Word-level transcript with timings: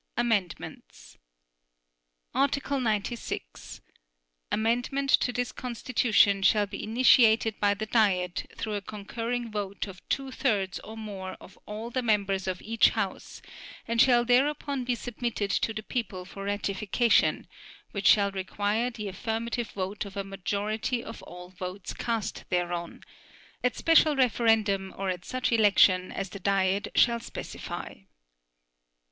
AMENDMENTS 0.17 1.19
Article 2.33 2.79
96. 2.79 3.81
Amendment 4.51 5.11
to 5.11 5.31
this 5.31 5.51
Constitution 5.51 6.41
shall 6.41 6.65
be 6.65 6.83
initiated 6.83 7.59
by 7.59 7.75
the 7.75 7.85
Diet, 7.85 8.47
through 8.57 8.73
a 8.73 8.81
concurring 8.81 9.51
vote 9.51 9.85
of 9.85 10.01
two 10.09 10.31
thirds 10.31 10.79
or 10.79 10.97
more 10.97 11.37
of 11.39 11.59
all 11.67 11.91
the 11.91 12.01
members 12.01 12.47
of 12.47 12.63
each 12.63 12.89
House 12.89 13.43
and 13.87 14.01
shall 14.01 14.25
thereupon 14.25 14.83
be 14.83 14.95
submitted 14.95 15.51
to 15.51 15.71
the 15.71 15.83
people 15.83 16.25
for 16.25 16.45
ratification 16.45 17.45
which 17.91 18.07
shall 18.07 18.31
require 18.31 18.89
the 18.89 19.07
affirmative 19.07 19.69
vote 19.69 20.03
of 20.05 20.17
a 20.17 20.23
majority 20.23 21.03
of 21.03 21.21
all 21.21 21.49
votes 21.49 21.93
cast 21.93 22.43
thereon, 22.49 23.01
at 23.63 23.75
special 23.75 24.15
referendum 24.15 24.91
or 24.97 25.09
at 25.09 25.25
such 25.25 25.51
election 25.51 26.11
as 26.11 26.31
the 26.31 26.39
Diet 26.39 26.87
shall 26.95 27.19
specify. 27.19 27.93